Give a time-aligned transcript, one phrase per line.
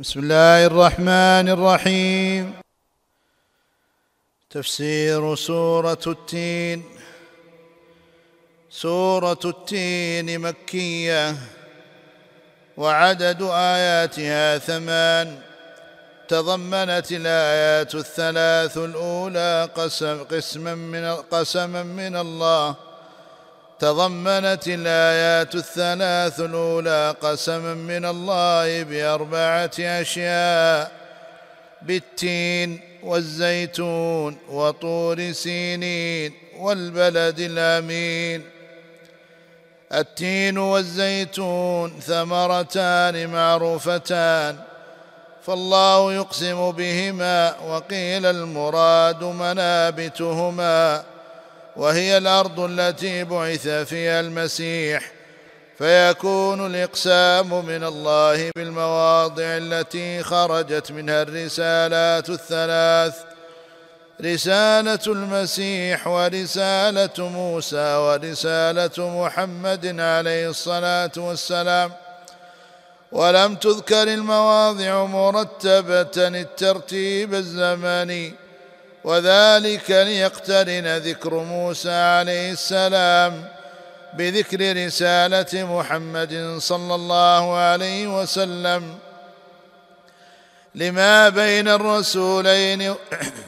[0.00, 2.54] بسم الله الرحمن الرحيم.
[4.50, 6.84] تفسير سورة التين.
[8.70, 11.36] سورة التين مكية.
[12.76, 15.38] وعدد آياتها ثمان.
[16.28, 22.89] تضمنت الآيات الثلاث الأولى قسم قسما من قسما من الله.
[23.80, 30.92] تضمنت الآيات الثلاث الأولى قسما من الله بأربعة أشياء
[31.82, 38.44] بالتين والزيتون وطور سينين والبلد الأمين.
[39.92, 44.56] التين والزيتون ثمرتان معروفتان
[45.46, 51.09] فالله يقسم بهما وقيل المراد منابتهما.
[51.76, 55.12] وهي الأرض التي بعث فيها المسيح
[55.78, 63.14] فيكون الإقسام من الله بالمواضع التي خرجت منها الرسالات الثلاث
[64.24, 71.92] رسالة المسيح ورسالة موسى ورسالة محمد عليه الصلاة والسلام.
[73.12, 78.34] ولم تذكر المواضع مرتبة الترتيب الزمني
[79.04, 83.48] وذلك ليقترن ذكر موسى عليه السلام
[84.14, 88.98] بذكر رسالة محمد صلى الله عليه وسلم.
[90.74, 92.94] لما بين الرسولين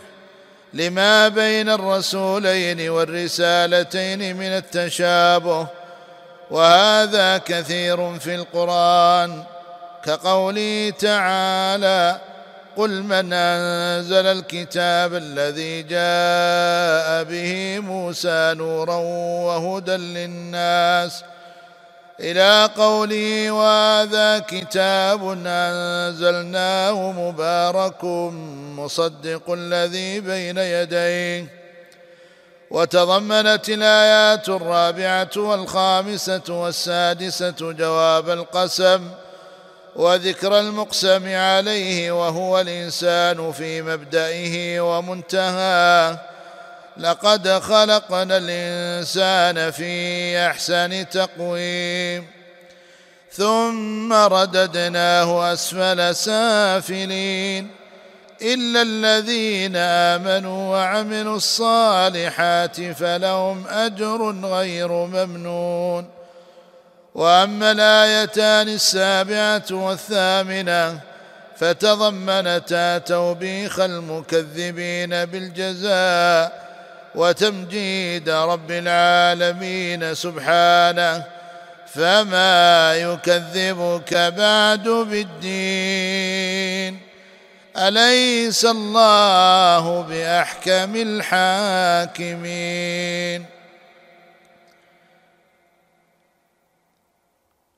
[0.73, 5.67] لما بين الرسولين والرسالتين من التشابه
[6.51, 9.45] وهذا كثير في القرآن
[10.05, 12.21] كقوله تعالى
[12.77, 18.97] قل من أنزل الكتاب الذي جاء به موسى نورا
[19.47, 21.25] وهدى للناس
[22.21, 28.05] إلى قوله وهذا كتاب أنزلناه مبارك
[28.77, 31.63] مصدق الذي بين يديه
[32.71, 39.09] وتضمنت الآيات الرابعة والخامسة والسادسة جواب القسم
[39.97, 46.19] وذكر المقسم عليه وهو الإنسان في مبدئه ومنتهاه
[46.97, 52.27] لقد خلقنا الإنسان في أحسن تقويم
[53.33, 57.71] ثم رددناه أسفل سافلين.
[58.43, 66.22] إلا الذين آمنوا وعملوا الصالحات فلهم أجر غير ممنون.
[67.15, 71.01] وأما الآيتان السابعة والثامنة
[71.57, 76.63] فتضمنتا توبيخ المكذبين بالجزاء
[77.15, 81.25] وتمجيد رب العالمين سبحانه
[81.95, 86.33] فما يكذبك بعد بالدين.
[87.77, 90.97] أليس الله بأحكم
[92.17, 92.43] الحاكمين؟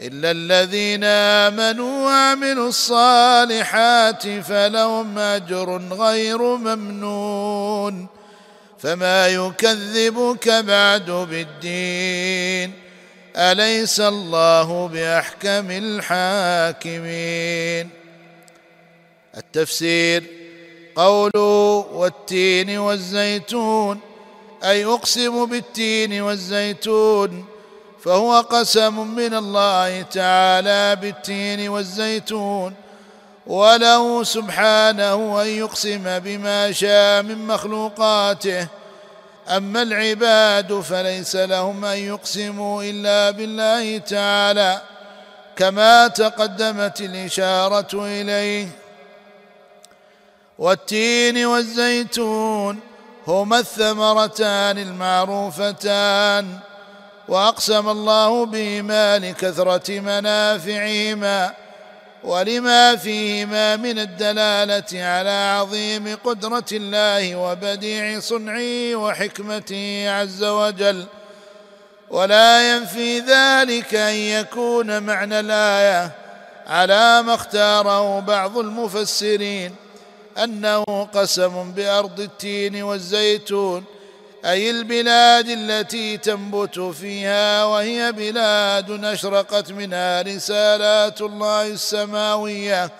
[0.00, 8.06] إلا الذين آمنوا وعملوا الصالحات فلهم أجر غير ممنون
[8.78, 12.72] فما يكذبك بعد بالدين
[13.36, 17.26] أليس الله بأحكم الحاكمين
[19.36, 20.24] التفسير
[20.96, 24.00] قوله والتين والزيتون
[24.64, 27.55] أي أقسم بالتين والزيتون
[28.06, 32.74] فهو قسم من الله تعالى بالتين والزيتون.
[33.46, 38.68] وله سبحانه أن يقسم بما شاء من مخلوقاته.
[39.48, 44.80] أما العباد فليس لهم أن يقسموا إلا بالله تعالى
[45.56, 48.68] كما تقدمت الإشارة إليه.
[50.58, 52.80] والتين والزيتون
[53.26, 56.58] هما الثمرتان المعروفتان.
[57.28, 61.54] وأقسم الله بهما لكثره منافعهما
[62.24, 71.06] ولما فيهما من الدلالة على عظيم قدرة الله وبديع صنعه وحكمته عز وجل.
[72.10, 76.10] ولا ينفي ذلك أن يكون معنى الآية
[76.66, 79.74] على ما اختاره بعض المفسرين
[80.38, 80.84] أنه
[81.14, 83.84] قسم بأرض التين والزيتون
[84.44, 92.90] أي البلاد التي تنبت فيها وهي بلاد أشرقت منها رسالات الله السماوية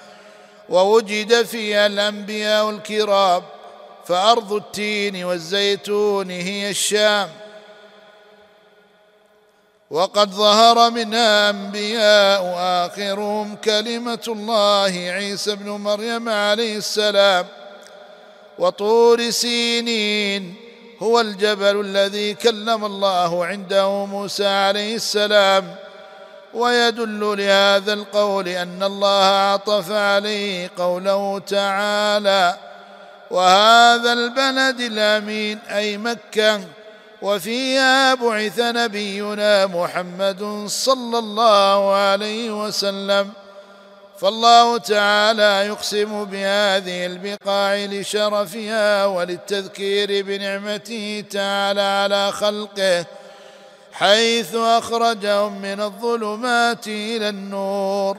[0.68, 3.42] ووجد فيها الأنبياء الكرام
[4.06, 7.28] فأرض التين والزيتون هي الشام.
[9.90, 17.46] وقد ظهر منها أنبياء آخرهم كلمة الله عيسى ابن مريم عليه السلام
[18.58, 20.65] وطور سينين
[21.02, 25.74] هو الجبل الذي كلم الله عنده موسى عليه السلام
[26.54, 32.56] ويدل لهذا القول أن الله عطف عليه قوله تعالى
[33.30, 36.60] وهذا البلد الأمين أي مكة
[37.22, 43.32] وفيها بعث نبينا محمد صلى الله عليه وسلم.
[44.18, 53.06] فالله تعالى يقسم بهذه البقاع لشرفها وللتذكير بنعمته تعالى على خلقه
[53.92, 58.16] حيث أخرجهم من الظلمات إلى النور.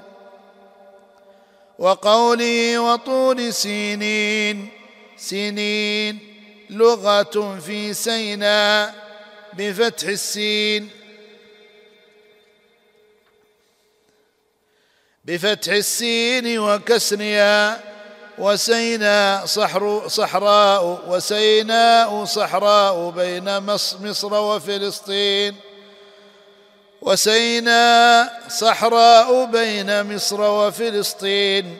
[1.80, 4.70] وقوله وطول سينين
[5.18, 6.20] سنين
[6.70, 8.96] لغة في سيناء
[9.54, 10.97] بفتح السين.
[15.28, 17.80] بفتح السين وكسرها
[18.38, 25.56] وسيناء صحر صحراء وسيناء صحراء بين مصر وفلسطين.
[27.02, 31.78] وسيناء صحراء بين مصر وفلسطين.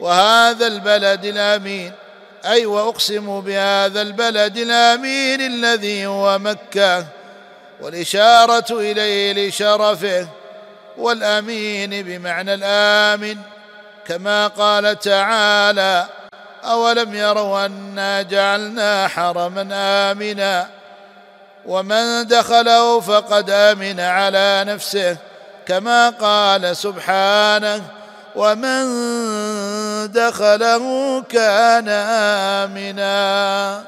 [0.00, 1.92] وهذا البلد الأمين
[2.44, 7.06] أي وأقسم بهذا البلد الأمين الذي هو مكة.
[7.80, 10.28] والإشارة إليه لشرفه
[10.98, 13.36] والأمين بمعنى الآمن
[14.06, 16.06] كما قال تعالى
[16.64, 19.68] اولم يروا انا جعلنا حرما
[20.12, 20.68] امنا؟
[21.66, 25.16] ومن دخله فقد امن على نفسه
[25.66, 27.82] كما قال سبحانه
[28.36, 28.84] ومن
[30.12, 31.88] دخله كان
[32.68, 33.84] امنا؟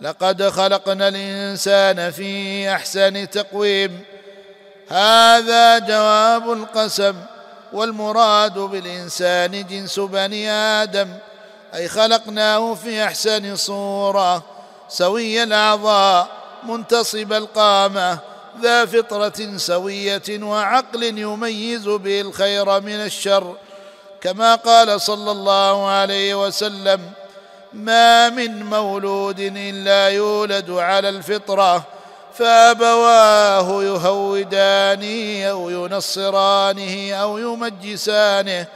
[0.00, 4.04] لقد خلقنا الانسان في احسن تقويم.
[4.88, 7.14] هذا جواب القسم
[7.72, 11.08] والمراد بالإنسان جنس بني آدم
[11.74, 14.42] أي خلقناه في أحسن صورة
[14.88, 16.28] سوي الأعضاء
[16.62, 18.18] منتصب القامة
[18.62, 23.56] ذا فطرة سوية وعقل يميز به الخير من الشر.
[24.20, 27.00] كما قال صلى الله عليه وسلم
[27.72, 31.82] ما من مولود إلا يولد على الفطرة
[32.38, 38.66] فابواه يهودانه أو ينصرانه أو يمجسانه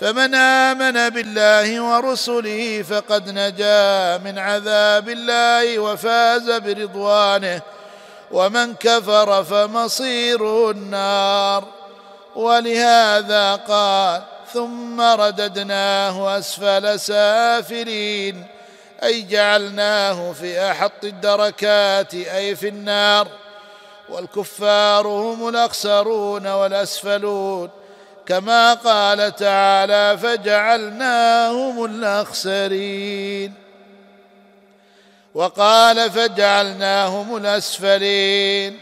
[0.00, 7.62] فمن آمن بالله ورسله فقد نجا من عذاب الله وفاز برضوانه
[8.30, 11.64] ومن كفر فمصيره النار.
[12.36, 18.46] ولهذا قال ثم رددناه أسفل سافلين
[19.02, 23.28] أي جعلناه في أحط الدركات أي في النار.
[24.08, 27.70] والكفار هم الأخسرون والأسفلون.
[28.26, 33.54] كما قال تعالى فجعلناهم الأخسرين.
[35.34, 38.80] وقال فجعلناهم الأسفلين.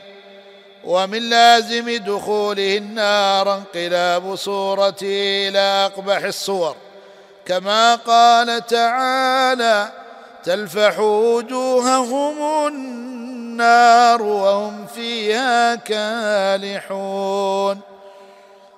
[0.85, 6.76] ومن لازم دخوله النار انقلاب صورته إلى أقبح الصور.
[7.47, 10.03] كما قال تعالى
[10.44, 17.80] تلفح وجوههم النار وهم فيها كالحون.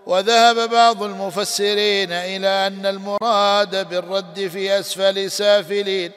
[0.06, 6.12] وذهب بعض المفسرين إلى أن المراد بالرد في أسفل سافلين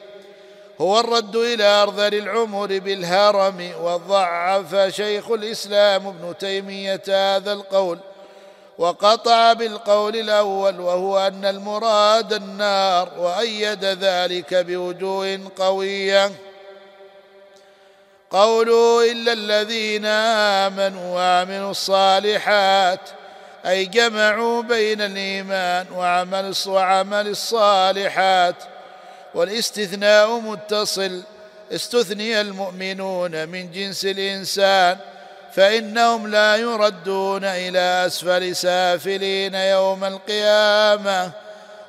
[0.80, 7.98] هو الرد إلى أرذل العمر بالهرم وضعف شيخ الإسلام ابن تيمية هذا القول.
[8.78, 16.32] وقطع بالقول الأول وهو أن المراد النار وأيد ذلك بوجوه قوية.
[18.30, 23.00] قولوا إلا الذين آمنوا وعملوا الصالحات
[23.66, 28.56] أي جمعوا بين الإيمان وعمل وعمل الصالحات.
[29.34, 31.22] والاستثناء متصل
[31.72, 34.98] استثني المؤمنون من جنس الإنسان
[35.52, 41.30] فإنهم لا يردون إلى أسفل سافلين يوم القيامة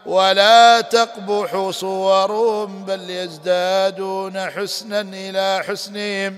[0.05, 6.37] ولا تقبح صورهم بل يزدادون حسنا إلى حسنهم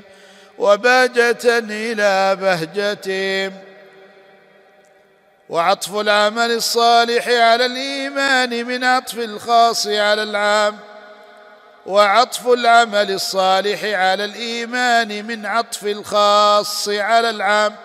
[0.57, 3.53] وبهجة إلى بهجتهم.
[5.49, 10.79] وعطف العمل الصالح على الإيمان من عطف الخاص على العام.
[11.85, 17.75] وعطف العمل الصالح على الإيمان من عطف الخاص على العام.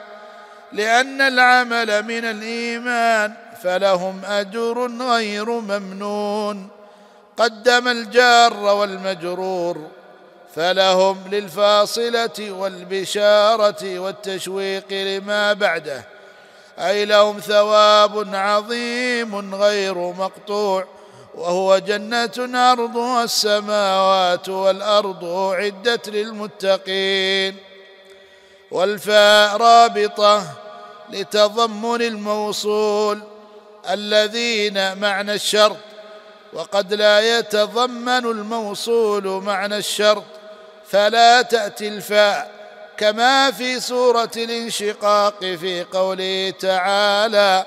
[0.73, 6.69] لأن العمل من الإيمان فلهم أجر غير ممنون.
[7.37, 9.91] قدم الجار والمجرور
[10.55, 16.05] فلهم للفاصلة والبشارة والتشويق لما بعده.
[16.79, 20.98] أي لهم ثواب عظيم غير مقطوع.
[21.39, 27.57] وهو جنه عرضها السماوات والأرض أعدت للمتقين
[28.71, 30.45] والفاء رابطه
[31.11, 33.21] لتضمن الموصول
[33.91, 35.77] الذين معنى الشرط
[36.53, 40.25] وقد لا يتضمن الموصول معنى الشرط
[40.89, 42.51] فلا تأتي الفاء
[42.97, 47.67] كما في سورة الانشقاق في قوله تعالى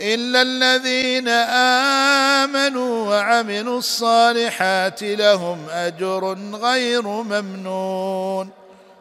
[0.00, 1.28] الا الذين
[2.48, 8.50] امنوا وعملوا الصالحات لهم اجر غير ممنون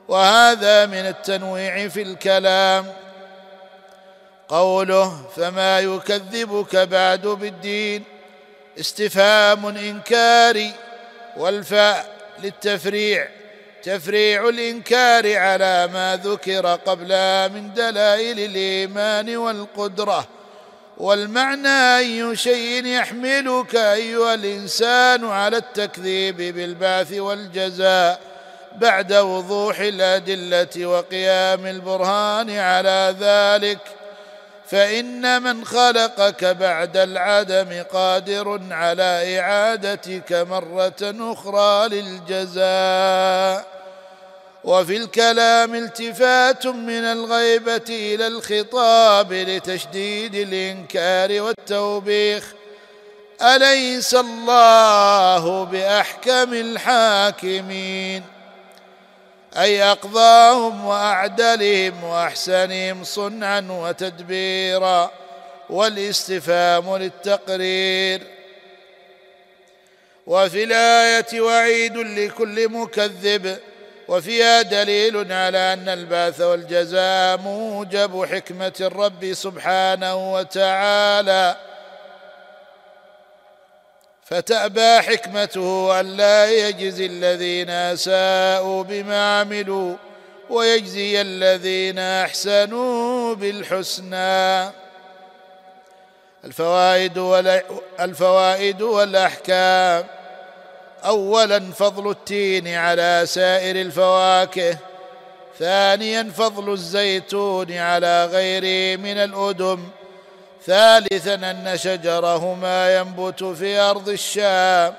[0.08, 2.86] وهذا من التنويع في الكلام
[4.48, 8.04] قوله فما يكذبك بعد بالدين
[8.80, 10.72] استفهام انكاري
[11.38, 12.06] والفاء
[12.44, 13.28] للتفريع
[13.84, 20.28] تفريع الانكار على ما ذكر قبلها من دلائل الايمان والقدره
[20.98, 28.20] والمعنى أي شيء يحملك أيها الإنسان على التكذيب بالبعث والجزاء
[28.76, 33.80] بعد وضوح الأدلة وقيام البرهان على ذلك.
[34.68, 43.83] فإن من خلقك بعد العدم قادر على إعادتك مرة أخرى للجزاء.
[44.64, 52.54] وفي الكلام التفات من الغيبة إلى الخطاب لتشديد الإنكار والتوبيخ.
[53.42, 58.24] أليس الله بأحكم الحاكمين؟
[59.58, 65.12] أي أقضاهم وأعدلهم وأحسنهم صنعا وتدبيرا
[65.70, 68.22] والاستفهام للتقرير.
[70.28, 73.60] وفي الآية وعيد لكل مكذب.
[74.08, 81.56] وفيها دليل على أن البعث والجزاء موجب حكمة الرب سبحانه وتعالى.
[84.26, 89.96] فتأبى حكمته ألا يجزي الذين أساءوا بما عملوا
[90.50, 94.72] ويجزي الذين أحسنوا بالحسنى.
[98.00, 100.06] الفوائد والأحكام.
[101.06, 104.78] أولا فضل التين على سائر الفواكه
[105.60, 109.88] ثانيا فضل الزيتون على غيره من الأدم
[110.66, 114.94] ثالثا أن شجرهما ينبت في أرض الشام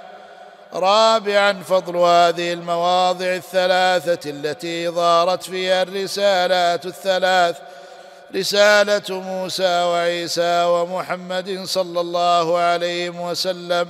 [0.75, 7.57] رابعا فضل هذه المواضع الثلاثة التي ظهرت فيها الرسالات الثلاث
[8.35, 13.89] رسالة موسى وعيسى ومحمد صلى الله عليه وسلم.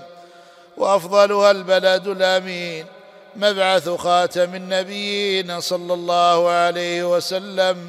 [0.76, 2.86] وأفضلها البلد الأمين
[3.36, 7.88] مبعث خاتم النبيين صلى الله عليه وسلم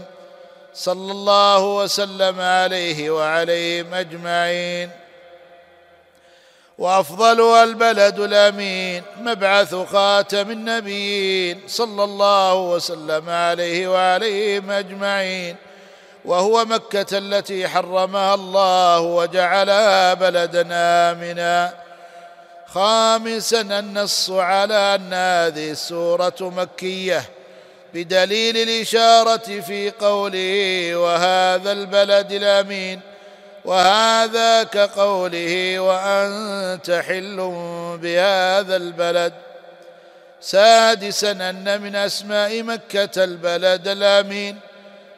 [0.74, 4.90] صلى الله وسلم عليه وعليهم أجمعين.
[6.78, 15.56] وأفضلها البلد الأمين مبعث خاتم النبيين صلى الله وسلم عليه وعليهم أجمعين.
[16.26, 21.85] وهو مكة التي حرمها الله وجعلها بلدا امنا.
[22.76, 27.24] خامسا النص على أن هذه السورة مكية
[27.94, 33.00] بدليل الإشارة في قوله وهذا البلد الأمين
[33.66, 37.38] وهذا كقوله وأنت حل
[38.02, 39.34] بهذا البلد.
[40.42, 44.60] سادسا أن من أسماء مكة البلد الأمين.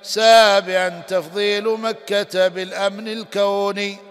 [0.04, 4.07] سابعا تفضيل مكة بالأمن الكوني.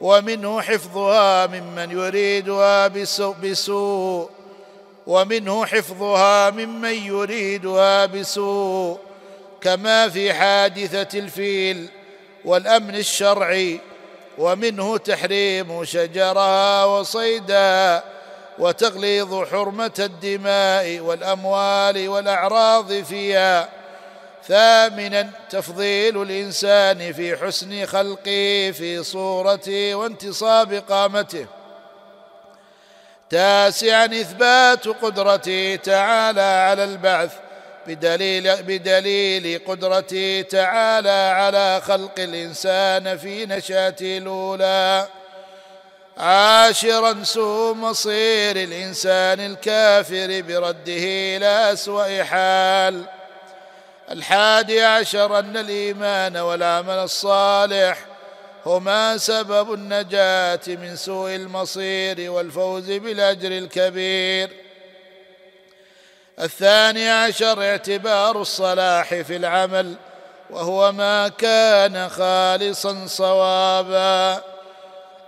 [0.00, 2.88] ومنه حفظها ممن يريدها
[3.42, 4.30] بسوء
[5.06, 8.98] ومنه حفظها ممن يريدها بسوء.
[9.60, 11.88] كما في حادثة الفيل
[12.44, 13.80] والأمن الشرعي.
[14.38, 18.04] ومنه تحريم شجرها وصيدها
[18.58, 23.83] وتغليظ حرمة الدماء والأموال والأعراض فيها.
[24.48, 31.46] ثامنا تفضيل الإنسان في حسن خلقه في صورته وانتصاب قامته
[33.30, 37.32] تاسعا إثبات قدرته تعالى على البعث
[37.86, 45.08] بدليل بدليل قدرته تعالى على خلق الإنسان في نشاته الأولى.
[46.18, 51.04] عاشرا سوء مصير الإنسان الكافر برده
[51.36, 53.04] إلى أسوأ حال.
[54.10, 57.98] الحادي عشر أن الإيمان والعمل الصالح
[58.66, 64.50] هما سبب النجاة من سوء المصير والفوز بالأجر الكبير.
[66.40, 69.94] الثاني عشر اعتبار الصلاح في العمل
[70.50, 74.42] وهو ما كان خالصا صوابا.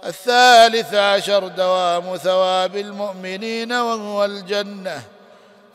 [0.05, 5.03] الثالث عشر دوام ثواب المؤمنين وهو الجنة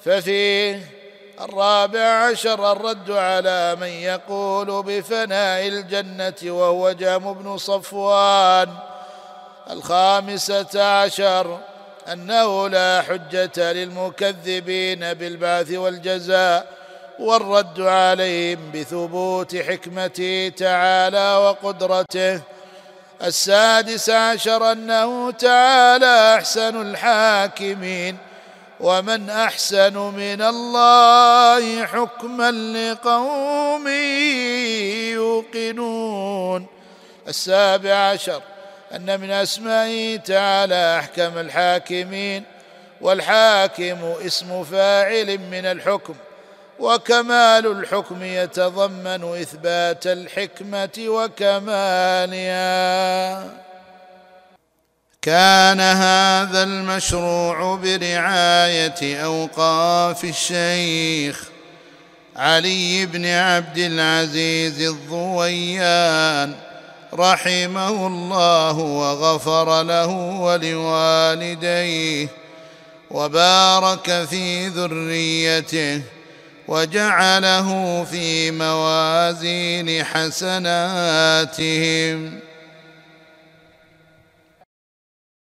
[0.05, 1.00] ففيه
[1.41, 8.69] الرابع عشر الرد على من يقول بفناء الجنة وهو جام بن صفوان.
[9.71, 11.59] الخامسة عشر
[12.11, 16.67] أنه لا حجة للمكذبين بالبعث والجزاء
[17.19, 22.41] والرد عليهم بثبوت حكمته تعالى وقدرته.
[23.23, 28.17] السادس عشر أنه تعالى أحسن الحاكمين
[28.81, 33.87] ومن أحسن من الله حكما لقوم
[35.13, 36.67] يوقنون.
[37.27, 38.41] السابع عشر
[38.95, 42.43] أن من أسمائه تعالى أحكم الحاكمين
[43.01, 46.15] والحاكم اسم فاعل من الحكم
[46.79, 52.51] وكمال الحكم يتضمن إثبات الحكمة وكمالها.
[55.21, 61.43] كان هذا المشروع برعاية أوقاف الشيخ
[62.35, 66.53] علي بن عبد العزيز الضويان
[67.13, 70.07] رحمه الله وغفر له
[70.41, 72.27] ولوالديه
[73.11, 76.01] وبارك في ذريته
[76.67, 81.21] وجعله في موازين حسناتهم.